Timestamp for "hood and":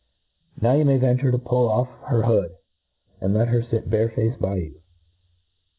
2.23-3.35